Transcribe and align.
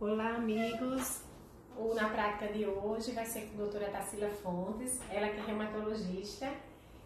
Olá, 0.00 0.36
amigos. 0.36 1.20
O 1.76 1.92
Na 1.92 2.08
Prática 2.08 2.50
de 2.50 2.64
hoje 2.64 3.12
vai 3.12 3.26
ser 3.26 3.42
com 3.48 3.56
a 3.56 3.64
doutora 3.64 3.90
Tarsila 3.90 4.30
Fontes, 4.30 4.98
ela 5.10 5.28
que 5.28 5.38
é 5.38 5.42
reumatologista, 5.42 6.50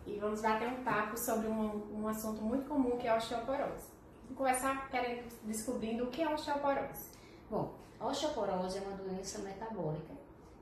e 0.07 0.17
vamos 0.21 0.41
bater 0.41 0.69
um 0.69 0.85
papo 0.85 1.19
sobre 1.19 1.49
um, 1.49 1.83
um 1.93 2.07
assunto 2.07 2.41
muito 2.41 2.69
comum 2.69 2.97
que 2.97 3.09
é 3.09 3.11
a 3.11 3.17
osteoporose. 3.17 3.89
Vamos 4.23 4.37
começar 4.37 4.89
querendo, 4.91 5.25
descobrindo 5.43 6.05
o 6.05 6.07
que 6.07 6.23
é 6.23 6.25
a 6.25 6.35
osteoporose. 6.35 7.11
Bom, 7.51 7.75
a 7.99 8.07
osteoporose 8.07 8.79
é 8.79 8.83
uma 8.83 8.97
doença 8.97 9.41
metabólica 9.41 10.15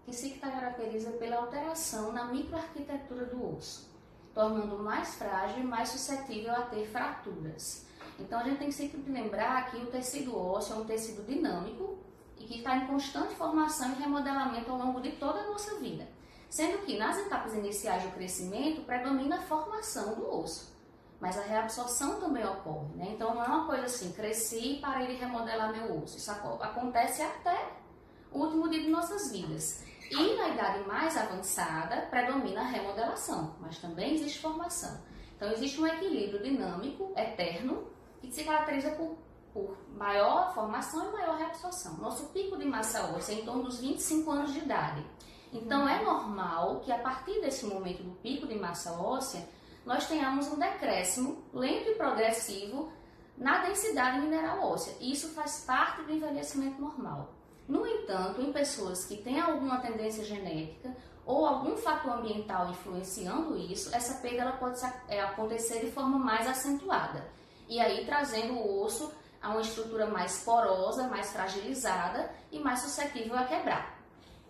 que 0.06 0.14
se 0.14 0.30
caracteriza 0.30 1.10
pela 1.10 1.36
alteração 1.36 2.14
na 2.14 2.24
microarquitetura 2.24 3.26
do 3.26 3.58
osso, 3.58 3.94
tornando 4.32 4.78
mais 4.78 5.16
frágil 5.16 5.64
e 5.64 5.66
mais 5.66 5.90
suscetível 5.90 6.54
a 6.54 6.62
ter 6.62 6.86
fraturas. 6.86 7.86
Então 8.18 8.40
a 8.40 8.44
gente 8.44 8.58
tem 8.58 8.70
sempre 8.70 9.02
que 9.02 9.10
lembrar 9.10 9.70
que 9.70 9.76
o 9.76 9.86
tecido 9.88 10.34
ósseo 10.34 10.76
é 10.76 10.78
um 10.78 10.86
tecido 10.86 11.26
dinâmico 11.26 11.98
e 12.42 12.46
que 12.46 12.58
está 12.58 12.76
em 12.76 12.86
constante 12.86 13.34
formação 13.34 13.92
e 13.92 14.02
remodelamento 14.02 14.70
ao 14.70 14.78
longo 14.78 15.00
de 15.00 15.12
toda 15.12 15.40
a 15.40 15.46
nossa 15.46 15.78
vida. 15.78 16.08
Sendo 16.50 16.78
que 16.84 16.98
nas 16.98 17.16
etapas 17.18 17.54
iniciais 17.54 18.02
do 18.02 18.10
crescimento 18.10 18.82
predomina 18.82 19.36
a 19.36 19.42
formação 19.42 20.14
do 20.14 20.28
osso, 20.28 20.76
mas 21.20 21.38
a 21.38 21.42
reabsorção 21.42 22.20
também 22.20 22.44
ocorre. 22.44 22.94
Né? 22.96 23.10
Então 23.12 23.34
não 23.34 23.44
é 23.44 23.46
uma 23.46 23.66
coisa 23.66 23.84
assim, 23.84 24.12
cresci 24.12 24.74
e 24.74 24.80
parei 24.80 25.06
de 25.06 25.14
remodelar 25.14 25.72
meu 25.72 26.02
osso. 26.02 26.18
Isso 26.18 26.30
acontece 26.30 27.22
até 27.22 27.70
o 28.32 28.40
último 28.40 28.68
dia 28.68 28.82
de 28.82 28.90
nossas 28.90 29.30
vidas. 29.30 29.84
E 30.10 30.34
na 30.34 30.48
idade 30.48 30.86
mais 30.86 31.16
avançada 31.16 32.02
predomina 32.10 32.60
a 32.60 32.64
remodelação, 32.64 33.56
mas 33.60 33.78
também 33.78 34.14
existe 34.14 34.40
formação. 34.40 35.00
Então 35.36 35.50
existe 35.52 35.80
um 35.80 35.86
equilíbrio 35.86 36.42
dinâmico, 36.42 37.12
eterno, 37.16 37.86
que 38.20 38.30
se 38.30 38.44
caracteriza 38.44 38.90
por 38.90 39.16
por 39.52 39.76
maior 39.96 40.54
formação 40.54 41.08
e 41.08 41.12
maior 41.12 41.36
reabsorção. 41.36 41.96
Nosso 41.98 42.28
pico 42.28 42.56
de 42.56 42.64
massa 42.64 43.14
óssea 43.14 43.34
é 43.34 43.40
em 43.40 43.44
torno 43.44 43.64
dos 43.64 43.80
25 43.80 44.30
anos 44.30 44.52
de 44.52 44.60
idade. 44.60 45.04
Então 45.52 45.86
é 45.88 46.02
normal 46.02 46.80
que 46.80 46.90
a 46.90 46.98
partir 46.98 47.40
desse 47.40 47.66
momento 47.66 48.02
do 48.02 48.12
pico 48.16 48.46
de 48.46 48.54
massa 48.54 48.92
óssea, 48.92 49.46
nós 49.84 50.06
tenhamos 50.06 50.48
um 50.48 50.58
decréscimo 50.58 51.42
lento 51.52 51.90
e 51.90 51.94
progressivo 51.94 52.90
na 53.36 53.58
densidade 53.58 54.20
mineral 54.20 54.62
óssea. 54.62 54.94
Isso 55.00 55.28
faz 55.30 55.64
parte 55.66 56.02
do 56.02 56.12
envelhecimento 56.12 56.80
normal. 56.80 57.34
No 57.68 57.86
entanto, 57.86 58.40
em 58.40 58.52
pessoas 58.52 59.04
que 59.04 59.16
têm 59.16 59.40
alguma 59.40 59.80
tendência 59.80 60.24
genética 60.24 60.94
ou 61.24 61.46
algum 61.46 61.76
fator 61.76 62.18
ambiental 62.18 62.70
influenciando 62.70 63.56
isso, 63.56 63.94
essa 63.94 64.20
perda 64.20 64.42
ela 64.42 64.52
pode 64.52 64.80
é, 65.08 65.20
acontecer 65.20 65.80
de 65.80 65.90
forma 65.90 66.18
mais 66.18 66.46
acentuada. 66.46 67.30
E 67.68 67.80
aí 67.80 68.04
trazendo 68.04 68.54
o 68.54 68.82
osso 68.82 69.12
a 69.42 69.50
uma 69.50 69.60
estrutura 69.60 70.06
mais 70.06 70.42
porosa, 70.44 71.08
mais 71.08 71.32
fragilizada 71.32 72.30
e 72.50 72.58
mais 72.58 72.80
suscetível 72.80 73.36
a 73.36 73.44
quebrar. 73.44 73.98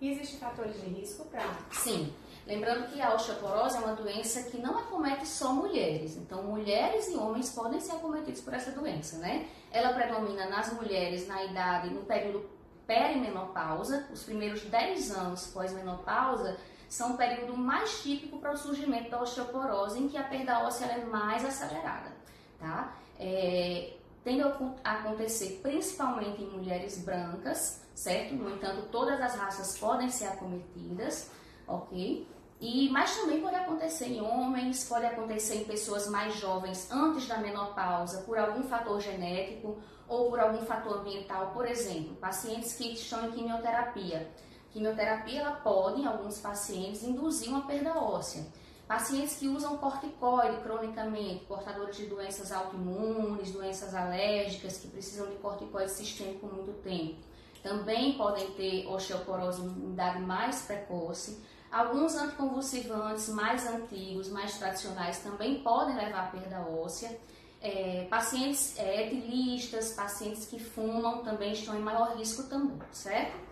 E 0.01 0.11
existem 0.11 0.39
fatores 0.39 0.81
de 0.81 0.87
risco 0.89 1.25
para? 1.27 1.47
Sim. 1.71 2.13
Lembrando 2.47 2.89
que 2.89 3.01
a 3.01 3.15
osteoporose 3.15 3.77
é 3.77 3.81
uma 3.81 3.95
doença 3.95 4.43
que 4.51 4.59
não 4.59 4.77
acomete 4.77 5.27
só 5.27 5.53
mulheres. 5.53 6.17
Então, 6.17 6.43
mulheres 6.43 7.09
e 7.09 7.17
homens 7.17 7.51
podem 7.51 7.79
ser 7.79 7.93
acometidos 7.93 8.41
por 8.41 8.53
essa 8.53 8.73
doença, 8.73 9.19
né? 9.19 9.49
Ela 9.71 9.93
predomina 9.93 10.47
nas 10.47 10.73
mulheres 10.73 11.29
na 11.29 11.45
idade, 11.45 11.91
no 11.91 12.03
período 12.03 12.45
perimenopausa. 12.85 14.09
Os 14.13 14.25
primeiros 14.25 14.63
10 14.63 15.13
anos 15.13 15.47
pós-menopausa 15.47 16.59
são 16.89 17.15
o 17.15 17.17
período 17.17 17.57
mais 17.57 18.03
típico 18.03 18.39
para 18.39 18.53
o 18.53 18.57
surgimento 18.57 19.09
da 19.09 19.23
osteoporose, 19.23 20.01
em 20.01 20.09
que 20.09 20.17
a 20.19 20.25
perda 20.25 20.65
óssea 20.65 20.87
é 20.87 21.05
mais 21.05 21.45
acelerada, 21.45 22.13
tá? 22.59 22.97
É, 23.19 23.95
tende 24.25 24.43
a 24.43 24.93
acontecer 24.93 25.61
principalmente 25.63 26.43
em 26.43 26.51
mulheres 26.51 26.99
brancas, 26.99 27.83
certo? 27.95 28.35
No 28.35 28.51
entanto, 28.51 28.89
todas 28.91 29.21
as 29.21 29.35
raças 29.35 29.79
podem 29.79 30.09
ser 30.09 30.27
acometidas, 30.27 31.31
ok? 31.67 32.27
E, 32.61 32.89
mas 32.91 33.17
também 33.17 33.41
pode 33.41 33.57
acontecer 33.57 34.07
em 34.07 34.21
homens, 34.21 34.85
pode 34.89 35.05
acontecer 35.05 35.57
em 35.57 35.65
pessoas 35.65 36.07
mais 36.07 36.37
jovens 36.37 36.89
antes 36.93 37.27
da 37.27 37.39
menopausa, 37.39 38.23
por 38.23 38.39
algum 38.39 38.63
fator 38.63 39.01
genético 39.01 39.79
ou 40.07 40.31
por 40.31 40.39
algum 40.39 40.65
fator 40.65 41.01
ambiental. 41.01 41.51
Por 41.53 41.67
exemplo, 41.67 42.15
pacientes 42.17 42.75
que 42.75 42.93
estão 42.93 43.27
em 43.27 43.33
quimioterapia. 43.33 44.31
Quimioterapia 44.71 45.41
ela 45.41 45.57
pode, 45.57 46.03
em 46.03 46.07
alguns 46.07 46.39
pacientes, 46.39 47.03
induzir 47.03 47.49
uma 47.49 47.67
perda 47.67 47.99
óssea. 47.99 48.47
Pacientes 48.87 49.37
que 49.37 49.49
usam 49.49 49.77
corticoide 49.79 50.61
cronicamente, 50.63 51.45
portadores 51.47 51.97
de 51.97 52.07
doenças 52.07 52.53
autoimunes, 52.53 53.53
doenças 53.53 53.95
alérgicas, 53.95 54.79
que 54.79 54.89
precisam 54.89 55.29
de 55.29 55.37
corticoide 55.37 55.91
sistêmico 55.91 56.41
por 56.41 56.55
muito 56.55 56.73
tempo, 56.83 57.17
também 57.63 58.15
podem 58.19 58.51
ter 58.53 58.87
osteoporose 58.87 59.63
em 59.63 59.93
idade 59.93 60.21
mais 60.21 60.63
precoce. 60.63 61.41
Alguns 61.71 62.15
anticonvulsivantes 62.17 63.29
mais 63.29 63.67
antigos, 63.67 64.29
mais 64.29 64.59
tradicionais, 64.59 65.23
também 65.23 65.63
podem 65.63 65.97
levar 65.97 66.25
à 66.25 66.27
perda 66.27 66.61
óssea. 66.61 67.19
É, 67.63 68.07
pacientes 68.11 68.77
é, 68.77 69.07
etilistas, 69.07 69.93
pacientes 69.93 70.45
que 70.47 70.59
fumam 70.59 71.23
também 71.23 71.53
estão 71.53 71.77
em 71.77 71.81
maior 71.81 72.17
risco 72.17 72.43
também, 72.43 72.77
certo? 72.91 73.52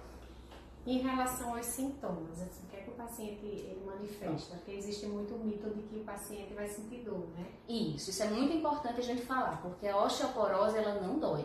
Em 0.87 0.99
relação 0.99 1.55
aos 1.55 1.67
sintomas, 1.67 2.41
assim, 2.41 2.65
o 2.65 2.67
que 2.69 2.77
é 2.77 2.81
que 2.81 2.91
o 2.91 2.95
paciente 2.95 3.45
ele 3.45 3.83
manifesta? 3.85 4.57
Porque 4.57 4.73
existe 4.73 5.07
muito 5.07 5.35
mito 5.35 5.69
de 5.71 5.83
que 5.83 5.97
o 5.97 6.05
paciente 6.05 6.55
vai 6.55 6.67
sentir 6.69 7.03
dor, 7.03 7.29
né? 7.37 7.47
Isso, 7.69 8.11
isso 8.11 8.23
é 8.23 8.31
muito 8.31 8.57
importante 8.57 9.01
a 9.01 9.05
gente 9.05 9.23
falar, 9.23 9.61
porque 9.61 9.87
a 9.87 10.03
osteoporose 10.03 10.79
ela 10.79 11.01
não 11.01 11.19
dói. 11.19 11.45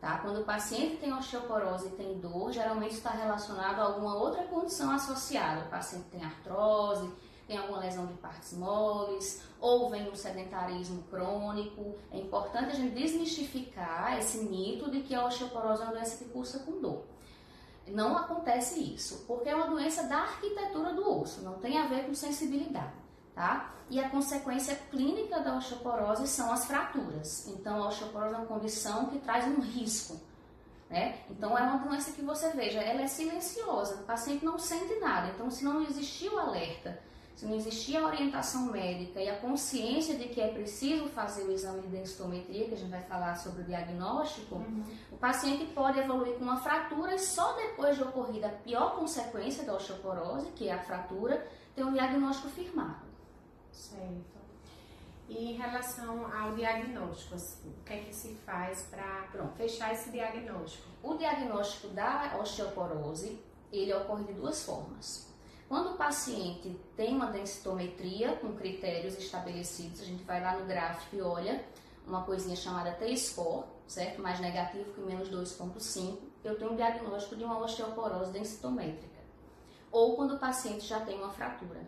Tá? 0.00 0.18
Quando 0.18 0.40
o 0.40 0.44
paciente 0.44 0.96
tem 0.96 1.12
osteoporose 1.12 1.86
e 1.86 1.90
tem 1.90 2.18
dor, 2.18 2.50
geralmente 2.50 2.94
está 2.94 3.10
relacionado 3.10 3.78
a 3.78 3.84
alguma 3.84 4.16
outra 4.16 4.42
condição 4.42 4.90
associada. 4.90 5.66
O 5.66 5.70
paciente 5.70 6.06
tem 6.10 6.24
artrose, 6.24 7.08
tem 7.46 7.56
alguma 7.56 7.78
lesão 7.78 8.06
de 8.06 8.14
partes 8.14 8.52
moles, 8.52 9.44
ou 9.60 9.88
vem 9.90 10.10
um 10.10 10.14
sedentarismo 10.16 11.04
crônico. 11.04 11.94
É 12.10 12.18
importante 12.18 12.72
a 12.72 12.74
gente 12.74 12.96
desmistificar 12.96 14.18
esse 14.18 14.38
mito 14.38 14.90
de 14.90 15.02
que 15.02 15.14
a 15.14 15.24
osteoporose 15.24 15.82
é 15.82 15.84
uma 15.84 15.92
doença 15.92 16.16
que 16.16 16.30
cursa 16.30 16.58
com 16.58 16.80
dor. 16.80 17.11
Não 17.86 18.16
acontece 18.16 18.80
isso, 18.80 19.24
porque 19.26 19.48
é 19.48 19.54
uma 19.54 19.66
doença 19.66 20.04
da 20.04 20.18
arquitetura 20.18 20.92
do 20.92 21.20
osso, 21.20 21.42
não 21.42 21.54
tem 21.54 21.78
a 21.78 21.86
ver 21.86 22.06
com 22.06 22.14
sensibilidade, 22.14 22.92
tá? 23.34 23.74
E 23.90 24.00
a 24.00 24.08
consequência 24.08 24.76
clínica 24.90 25.40
da 25.40 25.56
osteoporose 25.56 26.26
são 26.28 26.52
as 26.52 26.64
fraturas. 26.64 27.48
Então, 27.48 27.82
a 27.82 27.88
osteoporose 27.88 28.34
é 28.34 28.38
uma 28.38 28.46
condição 28.46 29.06
que 29.06 29.18
traz 29.18 29.46
um 29.46 29.60
risco, 29.60 30.18
né? 30.88 31.18
Então, 31.28 31.58
é 31.58 31.62
uma 31.62 31.78
doença 31.78 32.12
que 32.12 32.22
você 32.22 32.50
veja, 32.50 32.80
ela 32.80 33.02
é 33.02 33.06
silenciosa, 33.06 33.96
o 33.96 34.04
paciente 34.04 34.44
não 34.44 34.58
sente 34.58 34.98
nada. 35.00 35.32
Então, 35.34 35.50
se 35.50 35.64
não 35.64 35.82
existir 35.82 36.32
o 36.32 36.38
alerta 36.38 37.00
se 37.34 37.46
não 37.46 37.56
existia 37.56 38.00
a 38.00 38.06
orientação 38.06 38.66
médica 38.66 39.20
e 39.20 39.28
a 39.28 39.36
consciência 39.36 40.16
de 40.16 40.28
que 40.28 40.40
é 40.40 40.48
preciso 40.48 41.08
fazer 41.08 41.44
o 41.44 41.52
exame 41.52 41.82
de 41.82 41.88
densitometria, 41.88 42.68
que 42.68 42.74
a 42.74 42.76
gente 42.76 42.90
vai 42.90 43.02
falar 43.02 43.34
sobre 43.36 43.62
o 43.62 43.64
diagnóstico, 43.64 44.56
uhum. 44.56 44.84
o 45.10 45.16
paciente 45.16 45.64
pode 45.72 45.98
evoluir 45.98 46.34
com 46.34 46.44
uma 46.44 46.60
fratura 46.60 47.14
e 47.14 47.18
só 47.18 47.54
depois 47.54 47.96
de 47.96 48.02
ocorrida 48.02 48.48
a 48.48 48.50
pior 48.50 48.96
consequência 48.96 49.64
da 49.64 49.74
osteoporose, 49.74 50.48
que 50.54 50.68
é 50.68 50.74
a 50.74 50.82
fratura, 50.82 51.46
ter 51.74 51.84
um 51.84 51.92
diagnóstico 51.92 52.48
firmado. 52.48 53.06
Certo. 53.72 54.32
E 55.28 55.52
em 55.52 55.56
relação 55.56 56.30
ao 56.30 56.54
diagnóstico, 56.54 57.34
assim, 57.34 57.70
o 57.70 57.84
que 57.84 57.92
é 57.94 57.98
que 58.00 58.14
se 58.14 58.34
faz 58.44 58.82
para 58.90 59.48
fechar 59.56 59.94
esse 59.94 60.10
diagnóstico? 60.10 60.86
O 61.02 61.14
diagnóstico 61.14 61.88
da 61.88 62.36
osteoporose, 62.38 63.40
ele 63.72 63.94
ocorre 63.94 64.24
de 64.24 64.34
duas 64.34 64.62
formas. 64.64 65.31
Paciente 66.02 66.76
tem 66.96 67.14
uma 67.14 67.26
densitometria 67.26 68.32
com 68.32 68.56
critérios 68.56 69.16
estabelecidos, 69.16 70.00
a 70.00 70.04
gente 70.04 70.24
vai 70.24 70.42
lá 70.42 70.56
no 70.58 70.66
gráfico 70.66 71.14
e 71.14 71.22
olha 71.22 71.64
uma 72.04 72.24
coisinha 72.24 72.56
chamada 72.56 72.90
T-score, 72.90 73.66
certo? 73.86 74.20
Mais 74.20 74.40
negativo 74.40 74.92
que 74.92 75.00
menos 75.00 75.30
2,5, 75.30 76.18
eu 76.42 76.58
tenho 76.58 76.72
um 76.72 76.74
diagnóstico 76.74 77.36
de 77.36 77.44
uma 77.44 77.56
osteoporose 77.60 78.32
densitométrica. 78.32 79.20
Ou 79.92 80.16
quando 80.16 80.34
o 80.34 80.38
paciente 80.40 80.84
já 80.84 80.98
tem 80.98 81.16
uma 81.18 81.30
fratura. 81.30 81.80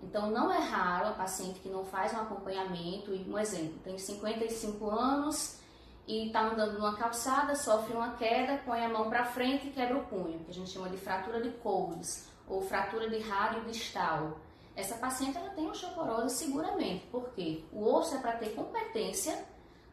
Então, 0.00 0.30
não 0.30 0.52
é 0.52 0.60
raro 0.60 1.08
a 1.08 1.12
paciente 1.12 1.58
que 1.58 1.68
não 1.68 1.84
faz 1.84 2.14
um 2.14 2.18
acompanhamento, 2.18 3.12
e 3.12 3.28
um 3.28 3.36
exemplo, 3.36 3.80
tem 3.82 3.98
55 3.98 4.88
anos 4.88 5.58
e 6.06 6.28
está 6.28 6.42
andando 6.42 6.74
numa 6.74 6.96
calçada, 6.96 7.56
sofre 7.56 7.92
uma 7.92 8.12
queda, 8.12 8.62
põe 8.64 8.84
a 8.84 8.88
mão 8.88 9.10
para 9.10 9.24
frente 9.24 9.66
e 9.66 9.72
quebra 9.72 9.98
o 9.98 10.04
punho, 10.04 10.38
que 10.44 10.52
a 10.52 10.54
gente 10.54 10.70
chama 10.70 10.88
de 10.88 10.96
fratura 10.96 11.42
de 11.42 11.50
Coles 11.58 12.37
ou 12.48 12.62
fratura 12.62 13.08
de 13.08 13.18
rádio 13.18 13.64
distal. 13.64 14.38
Essa 14.74 14.94
paciente 14.96 15.36
ela 15.36 15.50
tem 15.50 15.68
osteoporose 15.68 16.36
seguramente, 16.36 17.06
porque 17.10 17.64
o 17.72 17.84
osso 17.84 18.14
é 18.14 18.18
para 18.18 18.32
ter 18.32 18.54
competência 18.54 19.44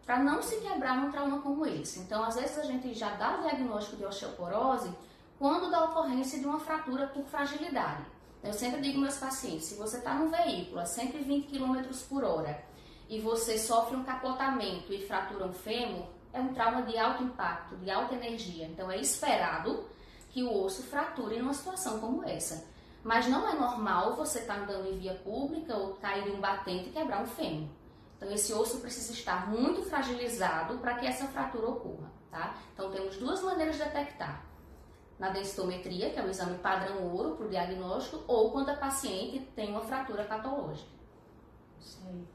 para 0.05 0.19
não 0.19 0.41
se 0.41 0.57
quebrar 0.57 0.97
num 0.97 1.11
trauma 1.11 1.41
como 1.41 1.65
esse. 1.65 1.99
Então, 1.99 2.23
às 2.23 2.35
vezes 2.35 2.57
a 2.59 2.63
gente 2.63 2.93
já 2.93 3.09
dá 3.15 3.39
o 3.39 3.41
diagnóstico 3.41 3.97
de 3.97 4.05
osteoporose 4.05 4.91
quando 5.39 5.71
da 5.71 5.85
ocorrência 5.85 6.39
de 6.39 6.45
uma 6.45 6.59
fratura 6.59 7.07
por 7.07 7.25
fragilidade. 7.25 8.05
Eu 8.43 8.53
sempre 8.53 8.79
digo 8.81 8.99
meus 8.99 9.17
pacientes, 9.17 9.65
se 9.65 9.75
você 9.75 9.97
está 9.97 10.13
num 10.13 10.29
veículo 10.29 10.79
a 10.79 10.85
120 10.85 11.47
km 11.47 11.81
por 12.07 12.23
hora 12.23 12.63
e 13.09 13.19
você 13.19 13.57
sofre 13.57 13.95
um 13.95 14.03
capotamento 14.03 14.93
e 14.93 15.05
fratura 15.07 15.47
um 15.47 15.53
fêmur, 15.53 16.05
é 16.31 16.39
um 16.39 16.53
trauma 16.53 16.83
de 16.83 16.95
alto 16.97 17.23
impacto, 17.23 17.75
de 17.77 17.89
alta 17.89 18.13
energia. 18.13 18.67
Então 18.67 18.91
é 18.91 18.99
esperado 18.99 19.85
que 20.35 20.43
o 20.43 20.65
osso 20.65 20.83
frature 20.83 21.39
numa 21.39 21.53
situação 21.53 21.97
como 21.97 22.21
essa. 22.27 22.67
Mas 23.01 23.25
não 23.25 23.47
é 23.47 23.55
normal 23.55 24.17
você 24.17 24.39
estar 24.39 24.55
tá 24.55 24.59
andando 24.63 24.89
em 24.89 24.97
via 24.97 25.13
pública 25.13 25.73
ou 25.77 25.93
cair 25.95 26.27
em 26.27 26.35
um 26.35 26.41
batente 26.41 26.89
e 26.89 26.91
quebrar 26.91 27.21
um 27.21 27.25
fêmur. 27.25 27.69
Então 28.17 28.29
esse 28.29 28.51
osso 28.51 28.81
precisa 28.81 29.13
estar 29.13 29.49
muito 29.49 29.81
fragilizado 29.83 30.77
para 30.79 30.95
que 30.95 31.07
essa 31.07 31.25
fratura 31.27 31.69
ocorra, 31.69 32.11
tá? 32.29 32.53
Então 32.73 32.91
temos 32.91 33.15
duas 33.15 33.41
maneiras 33.41 33.77
de 33.77 33.85
detectar. 33.85 34.45
Na 35.17 35.29
densitometria, 35.29 36.09
que 36.09 36.19
é 36.19 36.21
o 36.21 36.29
exame 36.29 36.57
padrão 36.57 37.01
ouro 37.13 37.37
para 37.37 37.45
o 37.45 37.49
diagnóstico, 37.49 38.21
ou 38.27 38.51
quando 38.51 38.71
a 38.71 38.75
paciente 38.75 39.39
tem 39.55 39.71
uma 39.71 39.85
fratura 39.85 40.25
patológica. 40.25 40.89
Certo. 41.79 42.27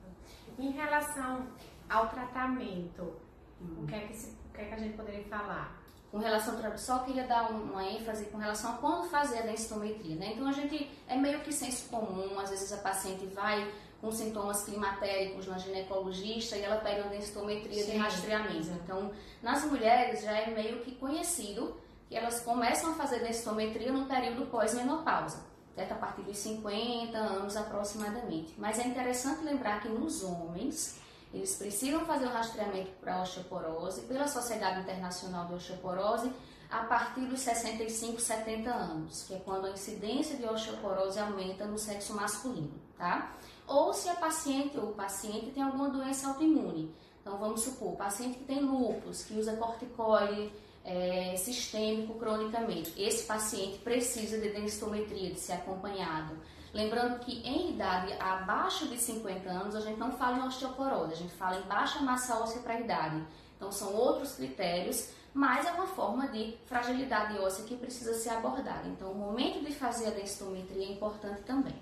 Em 0.59 0.71
relação 0.71 1.49
ao 1.87 2.09
tratamento, 2.09 3.13
hum. 3.61 3.83
o, 3.83 3.87
que 3.87 3.95
é 3.95 4.07
que 4.07 4.17
se, 4.17 4.31
o 4.31 4.55
que 4.55 4.63
é 4.63 4.65
que 4.65 4.75
a 4.75 4.79
gente 4.79 4.97
poderia 4.97 5.25
falar? 5.25 5.80
Com 6.11 6.19
relação 6.19 6.57
só 6.77 7.01
queria 7.01 7.25
dar 7.25 7.51
uma 7.51 7.85
ênfase 7.85 8.25
com 8.27 8.39
relação 8.39 8.73
a 8.73 8.75
quando 8.79 9.09
fazer 9.09 9.39
a 9.39 9.43
densitometria, 9.43 10.17
né? 10.17 10.33
Então 10.35 10.49
a 10.49 10.53
gente 10.53 10.91
é 11.07 11.17
meio 11.17 11.41
que 11.41 11.53
senso 11.53 11.89
comum, 11.89 12.39
às 12.39 12.51
vezes 12.51 12.73
a 12.73 12.79
paciente 12.79 13.27
vai 13.27 13.73
com 14.01 14.11
sintomas 14.11 14.65
climatéricos 14.65 15.47
na 15.47 15.59
ginecologista 15.59 16.57
e 16.57 16.63
ela 16.63 16.77
pede 16.77 17.03
uma 17.03 17.11
densitometria 17.11 17.85
Sim. 17.85 17.93
de 17.93 17.97
rastreamento. 17.99 18.71
Então, 18.83 19.13
nas 19.43 19.65
mulheres 19.65 20.23
já 20.23 20.33
é 20.33 20.51
meio 20.51 20.81
que 20.81 20.95
conhecido 20.97 21.77
que 22.09 22.17
elas 22.17 22.41
começam 22.41 22.91
a 22.91 22.95
fazer 22.95 23.21
densitometria 23.21 23.93
no 23.93 24.07
período 24.07 24.47
pós-menopausa, 24.47 25.45
certo? 25.75 25.93
A 25.93 25.97
partir 25.97 26.23
dos 26.23 26.39
50 26.39 27.17
anos 27.17 27.57
aproximadamente. 27.57 28.55
Mas 28.59 28.79
é 28.79 28.87
interessante 28.87 29.45
lembrar 29.45 29.81
que 29.81 29.89
nos 29.89 30.25
homens 30.25 30.99
eles 31.33 31.55
precisam 31.57 32.05
fazer 32.05 32.27
o 32.27 32.31
rastreamento 32.31 32.91
para 33.01 33.23
osteoporose 33.23 34.03
pela 34.03 34.27
Sociedade 34.27 34.81
Internacional 34.81 35.47
de 35.47 35.55
Osteoporose 35.55 36.33
a 36.71 36.85
partir 36.85 37.23
dos 37.23 37.41
65, 37.41 38.21
70 38.21 38.71
anos, 38.71 39.25
que 39.25 39.35
é 39.35 39.39
quando 39.39 39.67
a 39.67 39.71
incidência 39.71 40.37
de 40.37 40.47
osteoporose 40.47 41.19
aumenta 41.19 41.65
no 41.65 41.79
sexo 41.79 42.15
masculino, 42.15 42.73
tá? 42.97 43.37
Ou 43.67 43.93
se 43.93 44.09
a 44.09 44.15
paciente 44.15 44.79
ou 44.79 44.91
o 44.91 44.95
paciente 44.95 45.51
tem 45.51 45.63
alguma 45.63 45.89
doença 45.89 46.29
autoimune. 46.29 46.95
Então, 47.21 47.39
vamos 47.39 47.63
supor, 47.63 47.97
paciente 47.97 48.39
que 48.39 48.45
tem 48.45 48.61
lúpus, 48.61 49.25
que 49.25 49.35
usa 49.35 49.57
corticoide 49.57 50.51
é, 50.85 51.37
sistêmico 51.37 52.15
cronicamente. 52.15 52.93
Esse 53.01 53.25
paciente 53.25 53.79
precisa 53.79 54.39
de 54.39 54.51
densitometria, 54.51 55.31
de 55.31 55.39
ser 55.39 55.53
acompanhado. 55.53 56.37
Lembrando 56.73 57.19
que 57.21 57.41
em 57.47 57.71
idade 57.71 58.13
abaixo 58.21 58.87
de 58.87 58.97
50 58.97 59.49
anos 59.49 59.75
a 59.75 59.81
gente 59.81 59.99
não 59.99 60.13
fala 60.13 60.39
em 60.39 60.47
osteoporose, 60.47 61.13
a 61.13 61.17
gente 61.17 61.35
fala 61.35 61.59
em 61.59 61.63
baixa 61.63 62.01
massa 62.01 62.39
óssea 62.39 62.63
para 62.63 62.75
a 62.75 62.81
idade. 62.81 63.25
Então 63.57 63.73
são 63.73 63.93
outros 63.93 64.37
critérios, 64.37 65.11
mas 65.35 65.67
é 65.67 65.73
uma 65.73 65.87
forma 65.87 66.29
de 66.29 66.57
fragilidade 66.67 67.39
óssea 67.39 67.65
que 67.65 67.77
precisa 67.77 68.15
ser 68.15 68.31
abordada. 68.31 68.87
Então 68.87 69.11
o 69.11 69.15
momento 69.15 69.65
de 69.65 69.75
fazer 69.75 70.09
a 70.09 70.11
densitometria 70.11 70.87
é 70.87 70.93
importante 70.93 71.43
também. 71.43 71.75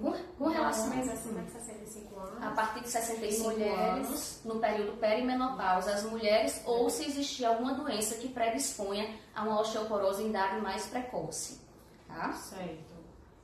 Com, 0.00 0.12
com 0.38 0.48
relação 0.48 0.90
a 0.90 1.12
acima 1.12 1.42
de 1.42 1.50
65 1.50 2.18
anos, 2.18 2.42
a 2.42 2.50
partir 2.52 2.80
de 2.80 2.88
65 2.88 3.50
mulheres, 3.50 4.08
anos, 4.08 4.40
no 4.42 4.58
período 4.58 4.96
perimenopausa, 4.96 5.92
as 5.92 6.02
mulheres 6.04 6.62
ou 6.64 6.88
se 6.88 7.04
existir 7.04 7.44
alguma 7.44 7.74
doença 7.74 8.14
que 8.14 8.28
predisponha 8.28 9.14
a 9.34 9.42
uma 9.42 9.60
osteoporose 9.60 10.22
em 10.22 10.30
idade 10.30 10.62
mais 10.62 10.86
precoce. 10.86 11.60
Tá? 12.08 12.32
Certo. 12.32 12.91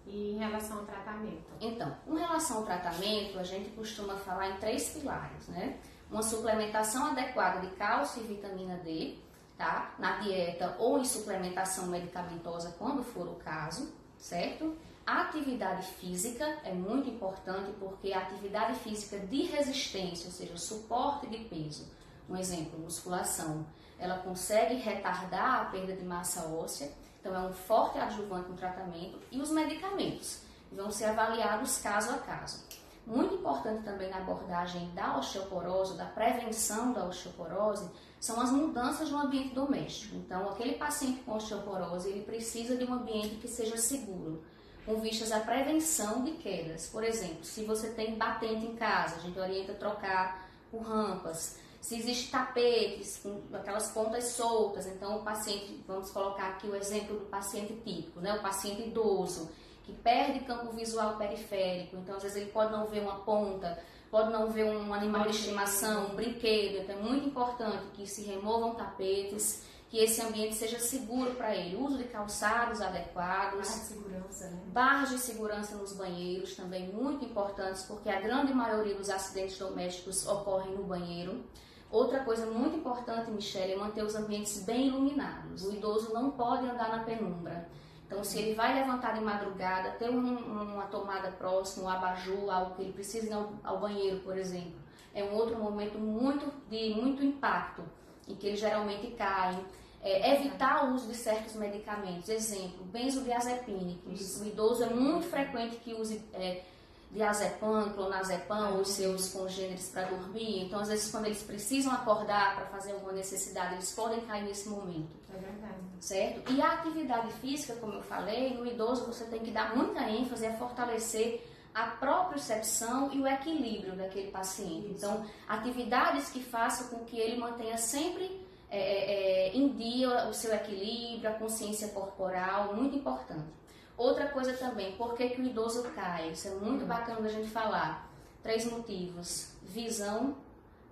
E 0.08 0.32
em 0.32 0.38
relação 0.38 0.78
ao 0.78 0.84
tratamento? 0.86 1.52
Então, 1.60 1.94
com 2.06 2.14
relação 2.14 2.58
ao 2.58 2.64
tratamento, 2.64 3.38
a 3.38 3.42
gente 3.42 3.68
costuma 3.70 4.16
falar 4.16 4.48
em 4.48 4.56
três 4.56 4.88
pilares, 4.88 5.46
né? 5.48 5.78
Uma 6.10 6.22
suplementação 6.22 7.08
adequada 7.08 7.60
de 7.60 7.74
cálcio 7.76 8.22
e 8.22 8.26
vitamina 8.26 8.76
D, 8.78 9.18
tá? 9.58 9.94
Na 9.98 10.18
dieta 10.20 10.74
ou 10.78 10.98
em 10.98 11.04
suplementação 11.04 11.88
medicamentosa, 11.88 12.74
quando 12.78 13.04
for 13.04 13.28
o 13.28 13.34
caso, 13.34 13.92
certo? 14.16 14.74
A 15.06 15.22
atividade 15.22 15.86
física 15.86 16.44
é 16.64 16.72
muito 16.72 17.10
importante 17.10 17.70
porque 17.78 18.12
a 18.12 18.20
atividade 18.20 18.78
física 18.78 19.18
de 19.18 19.42
resistência, 19.42 20.26
ou 20.26 20.32
seja, 20.32 20.56
suporte 20.56 21.26
de 21.26 21.38
peso, 21.44 21.86
um 22.28 22.36
exemplo, 22.36 22.78
musculação, 22.78 23.66
ela 23.98 24.18
consegue 24.18 24.74
retardar 24.74 25.62
a 25.62 25.64
perda 25.66 25.94
de 25.94 26.04
massa 26.04 26.46
óssea 26.48 26.90
então, 27.20 27.34
é 27.34 27.40
um 27.40 27.52
forte 27.52 27.98
adjuvante 27.98 28.48
no 28.48 28.56
tratamento 28.56 29.18
e 29.30 29.40
os 29.40 29.50
medicamentos 29.50 30.42
vão 30.70 30.90
ser 30.90 31.06
avaliados 31.06 31.78
caso 31.78 32.10
a 32.10 32.18
caso. 32.18 32.64
Muito 33.06 33.36
importante 33.36 33.84
também 33.84 34.10
na 34.10 34.18
abordagem 34.18 34.90
da 34.94 35.16
osteoporose, 35.16 35.96
da 35.96 36.04
prevenção 36.04 36.92
da 36.92 37.06
osteoporose, 37.06 37.90
são 38.20 38.38
as 38.38 38.50
mudanças 38.50 39.10
no 39.10 39.18
ambiente 39.18 39.54
doméstico. 39.54 40.16
Então, 40.16 40.48
aquele 40.50 40.74
paciente 40.74 41.22
com 41.22 41.34
osteoporose, 41.34 42.08
ele 42.08 42.22
precisa 42.24 42.76
de 42.76 42.84
um 42.84 42.92
ambiente 42.92 43.36
que 43.36 43.48
seja 43.48 43.78
seguro, 43.78 44.44
com 44.84 44.96
vistas 45.00 45.32
à 45.32 45.40
prevenção 45.40 46.22
de 46.22 46.32
quedas. 46.32 46.86
Por 46.86 47.02
exemplo, 47.02 47.44
se 47.44 47.64
você 47.64 47.88
tem 47.90 48.16
batente 48.16 48.66
em 48.66 48.76
casa, 48.76 49.16
a 49.16 49.20
gente 49.20 49.38
orienta 49.38 49.72
a 49.72 49.76
trocar 49.76 50.48
por 50.70 50.82
rampas 50.82 51.58
se 51.80 51.96
existe 51.96 52.30
tapetes 52.30 53.18
com 53.22 53.42
aquelas 53.52 53.90
pontas 53.92 54.24
soltas, 54.32 54.86
então 54.86 55.18
o 55.18 55.22
paciente, 55.22 55.82
vamos 55.86 56.10
colocar 56.10 56.48
aqui 56.48 56.66
o 56.66 56.74
exemplo 56.74 57.18
do 57.18 57.26
paciente 57.26 57.74
típico, 57.84 58.20
né? 58.20 58.34
o 58.34 58.42
paciente 58.42 58.82
idoso, 58.82 59.50
que 59.84 59.92
perde 59.92 60.40
campo 60.40 60.72
visual 60.72 61.16
periférico, 61.16 61.96
então 61.96 62.16
às 62.16 62.22
vezes 62.22 62.36
ele 62.36 62.50
pode 62.50 62.72
não 62.72 62.86
ver 62.86 63.00
uma 63.00 63.20
ponta, 63.20 63.78
pode 64.10 64.30
não 64.30 64.50
ver 64.50 64.64
um 64.64 64.92
animal 64.92 65.22
de 65.22 65.30
estimação, 65.30 66.08
um 66.12 66.14
brinquedo, 66.14 66.82
então 66.82 66.96
é 66.96 67.02
muito 67.02 67.26
importante 67.26 67.86
que 67.94 68.06
se 68.06 68.22
removam 68.22 68.74
tapetes, 68.74 69.62
que 69.88 69.98
esse 69.98 70.20
ambiente 70.20 70.54
seja 70.54 70.78
seguro 70.78 71.34
para 71.34 71.54
ele. 71.54 71.76
Uso 71.76 71.96
de 71.96 72.04
calçados 72.04 72.80
adequados. 72.80 73.58
Barras 73.58 73.74
de 73.74 73.86
segurança, 73.86 74.50
né? 74.50 74.62
Barras 74.66 75.10
de 75.10 75.18
segurança 75.18 75.76
nos 75.76 75.94
banheiros 75.94 76.54
também 76.54 76.92
muito 76.92 77.24
importantes, 77.24 77.84
porque 77.84 78.08
a 78.10 78.20
grande 78.20 78.52
maioria 78.52 78.94
dos 78.94 79.08
acidentes 79.08 79.58
domésticos 79.58 80.26
ocorrem 80.26 80.74
no 80.74 80.84
banheiro. 80.84 81.42
Outra 81.90 82.20
coisa 82.20 82.44
muito 82.46 82.76
importante, 82.76 83.30
Michelle, 83.30 83.72
é 83.72 83.76
manter 83.76 84.04
os 84.04 84.14
ambientes 84.14 84.62
bem 84.62 84.88
iluminados. 84.88 85.64
O 85.64 85.72
idoso 85.72 86.12
não 86.12 86.30
pode 86.30 86.68
andar 86.68 86.90
na 86.90 87.02
penumbra. 87.02 87.66
Então, 88.06 88.22
se 88.22 88.38
ele 88.38 88.54
vai 88.54 88.74
levantar 88.74 89.12
de 89.12 89.20
madrugada, 89.20 89.90
ter 89.92 90.10
um, 90.10 90.36
uma 90.36 90.86
tomada 90.86 91.30
próxima, 91.32 91.86
um 91.86 91.88
abajur, 91.90 92.50
algo 92.50 92.74
que 92.74 92.82
ele 92.82 92.92
precisa 92.92 93.26
ir 93.26 93.32
ao, 93.32 93.52
ao, 93.62 93.78
banheiro, 93.78 94.20
por 94.20 94.36
exemplo, 94.36 94.80
é 95.14 95.22
um 95.24 95.34
outro 95.34 95.58
momento 95.58 95.98
muito 95.98 96.50
de 96.70 96.94
muito 96.94 97.22
impacto, 97.24 97.82
em 98.26 98.34
que 98.34 98.46
ele 98.46 98.56
geralmente 98.56 99.08
cai. 99.12 99.58
É, 100.00 100.36
evitar 100.36 100.88
o 100.88 100.94
uso 100.94 101.08
de 101.08 101.14
certos 101.14 101.56
medicamentos, 101.56 102.28
exemplo, 102.28 102.84
benzodiazepínicos. 102.84 104.40
O 104.40 104.46
idoso 104.46 104.84
é 104.84 104.88
muito 104.88 105.26
frequente 105.26 105.76
que 105.76 105.92
use 105.92 106.24
é, 106.32 106.62
diazepam, 107.10 107.90
clonazepam, 107.94 108.80
os 108.80 108.88
seus 108.88 109.32
congêneres 109.32 109.88
para 109.88 110.02
dormir. 110.08 110.64
Então, 110.64 110.80
às 110.80 110.88
vezes, 110.88 111.10
quando 111.10 111.26
eles 111.26 111.42
precisam 111.42 111.92
acordar 111.92 112.56
para 112.56 112.66
fazer 112.66 112.92
alguma 112.92 113.12
necessidade, 113.12 113.74
eles 113.74 113.92
podem 113.92 114.20
cair 114.22 114.44
nesse 114.44 114.68
momento. 114.68 115.16
É 115.34 115.38
verdade. 115.38 115.74
Certo? 116.00 116.52
E 116.52 116.60
a 116.60 116.72
atividade 116.72 117.32
física, 117.34 117.74
como 117.76 117.94
eu 117.94 118.02
falei, 118.02 118.54
no 118.54 118.66
idoso 118.66 119.06
você 119.06 119.24
tem 119.24 119.40
que 119.40 119.50
dar 119.50 119.74
muita 119.74 120.00
ênfase 120.08 120.46
a 120.46 120.56
fortalecer 120.56 121.44
a 121.74 121.86
propriocepção 121.86 123.10
e 123.12 123.20
o 123.20 123.26
equilíbrio 123.26 123.96
daquele 123.96 124.30
paciente. 124.30 124.86
Isso. 124.86 124.96
Então, 124.96 125.24
atividades 125.48 126.28
que 126.28 126.42
façam 126.42 126.88
com 126.88 127.04
que 127.04 127.18
ele 127.18 127.38
mantenha 127.38 127.78
sempre 127.78 128.46
é, 128.70 128.78
é, 128.78 129.48
é 129.48 129.56
em 129.56 129.68
dia 129.68 130.28
o 130.28 130.34
seu 130.34 130.54
equilíbrio, 130.54 131.30
a 131.30 131.34
consciência 131.34 131.88
corporal, 131.88 132.74
muito 132.74 132.96
importante. 132.96 133.58
Outra 133.98 134.28
coisa 134.28 134.52
também, 134.52 134.92
por 134.92 135.14
que, 135.14 135.30
que 135.30 135.42
o 135.42 135.44
idoso 135.44 135.82
cai? 135.92 136.30
Isso 136.30 136.46
é 136.46 136.52
muito 136.52 136.84
hum. 136.84 136.86
bacana 136.86 137.20
da 137.20 137.28
gente 137.28 137.50
falar. 137.50 138.08
Três 138.40 138.64
motivos: 138.64 139.50
visão, 139.62 140.36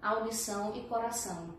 audição 0.03 0.75
e 0.75 0.81
coração. 0.83 1.55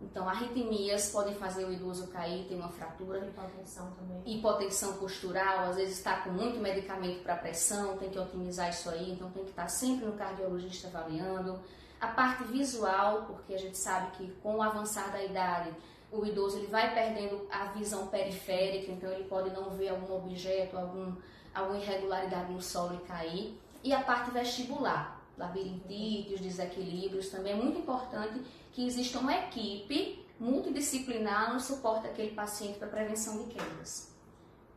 Então, 0.00 0.28
arritmias 0.28 1.10
podem 1.10 1.34
fazer 1.34 1.64
o 1.64 1.72
idoso 1.72 2.08
cair, 2.08 2.46
ter 2.48 2.54
uma 2.54 2.68
fratura. 2.68 3.18
Hipotensão 3.18 3.90
também. 3.92 4.22
Hipotensão 4.26 4.92
postural, 4.94 5.70
às 5.70 5.76
vezes 5.76 5.98
está 5.98 6.18
com 6.18 6.30
muito 6.30 6.60
medicamento 6.60 7.22
para 7.22 7.36
pressão, 7.36 7.96
tem 7.96 8.08
que 8.08 8.18
otimizar 8.18 8.70
isso 8.70 8.88
aí, 8.90 9.12
então 9.12 9.30
tem 9.30 9.44
que 9.44 9.50
estar 9.50 9.62
tá 9.62 9.68
sempre 9.68 10.06
no 10.06 10.12
cardiologista 10.12 10.88
avaliando. 10.88 11.58
A 12.00 12.08
parte 12.08 12.44
visual, 12.44 13.24
porque 13.26 13.54
a 13.54 13.58
gente 13.58 13.76
sabe 13.76 14.12
que 14.12 14.30
com 14.40 14.56
o 14.56 14.62
avançar 14.62 15.10
da 15.10 15.22
idade, 15.22 15.74
o 16.10 16.24
idoso 16.24 16.58
ele 16.58 16.66
vai 16.66 16.94
perdendo 16.94 17.46
a 17.50 17.66
visão 17.66 18.06
periférica, 18.06 18.90
então 18.90 19.10
ele 19.12 19.24
pode 19.24 19.50
não 19.50 19.70
ver 19.70 19.88
algum 19.88 20.16
objeto, 20.16 20.76
algum, 20.76 21.14
alguma 21.54 21.78
irregularidade 21.78 22.52
no 22.52 22.62
solo 22.62 22.94
e 22.94 23.06
cair. 23.06 23.60
E 23.84 23.92
a 23.92 24.02
parte 24.02 24.30
vestibular, 24.30 25.22
labirintite, 25.36 26.34
os 26.34 26.40
desequilíbrios, 26.40 27.28
também 27.28 27.52
é 27.52 27.56
muito 27.56 27.78
importante 27.78 28.42
que 28.72 28.86
exista 28.86 29.18
uma 29.18 29.34
equipe 29.34 30.24
multidisciplinar 30.40 31.52
no 31.52 31.60
suporte 31.60 32.04
daquele 32.04 32.34
paciente 32.34 32.78
para 32.78 32.88
prevenção 32.88 33.38
de 33.44 33.54
quedas. 33.54 34.16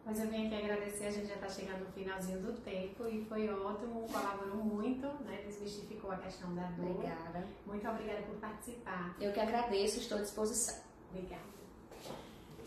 Mas 0.04 0.20
eu 0.20 0.28
venho 0.28 0.48
aqui 0.48 0.56
agradecer, 0.56 1.06
a 1.06 1.12
gente 1.12 1.28
já 1.28 1.36
está 1.36 1.48
chegando 1.48 1.86
no 1.86 1.92
finalzinho 1.92 2.40
do 2.40 2.54
tempo 2.62 3.08
e 3.08 3.24
foi 3.26 3.48
ótimo, 3.48 4.08
colaborou 4.12 4.58
muito, 4.58 5.06
né? 5.24 5.44
Desmistificou 5.46 6.12
a 6.12 6.18
questão 6.18 6.54
da 6.56 6.64
dor. 6.72 6.90
Obrigada. 6.90 7.48
Muito 7.68 7.88
obrigada 7.88 8.22
por 8.24 8.36
participar. 8.38 9.16
Eu 9.22 9.32
que 9.32 9.40
agradeço, 9.40 10.00
estou 10.00 10.18
à 10.18 10.22
disposição. 10.22 10.91
Obrigada. 11.14 11.44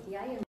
E 0.06 0.16
aí, 0.16 0.44